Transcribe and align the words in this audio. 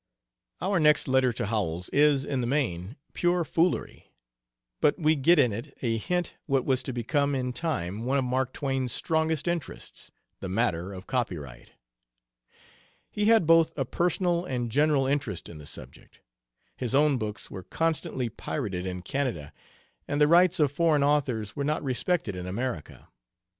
Our 0.61 0.79
next 0.79 1.07
letter 1.07 1.31
to 1.33 1.45
Howells 1.45 1.87
is, 1.89 2.25
in 2.25 2.41
the 2.41 2.47
main, 2.47 2.95
pure 3.13 3.43
foolery, 3.43 4.11
but 4.79 4.97
we 4.97 5.13
get 5.15 5.37
in 5.37 5.53
it 5.53 5.77
a 5.83 5.97
hint 5.97 6.33
what 6.47 6.65
was 6.65 6.81
to 6.81 6.91
become 6.91 7.35
in 7.35 7.53
time 7.53 8.03
one 8.03 8.17
of 8.17 8.25
Mask 8.25 8.51
Twain's 8.51 8.91
strongest 8.91 9.47
interests, 9.47 10.09
the 10.39 10.49
matter 10.49 10.91
of 10.91 11.05
copyright. 11.05 11.73
He 13.11 13.25
had 13.25 13.45
both 13.45 13.73
a 13.77 13.85
personal 13.85 14.43
and 14.43 14.71
general 14.71 15.05
interest 15.05 15.47
in 15.47 15.59
the 15.59 15.67
subject. 15.67 16.19
His 16.75 16.95
own 16.95 17.19
books 17.19 17.51
were 17.51 17.61
constantly 17.61 18.27
pirated 18.27 18.87
in 18.87 19.03
Canada, 19.03 19.53
and 20.07 20.19
the 20.19 20.27
rights 20.27 20.59
of 20.59 20.71
foreign 20.71 21.03
authors 21.03 21.55
were 21.55 21.63
not 21.63 21.83
respected 21.83 22.35
in 22.35 22.47
America. 22.47 23.07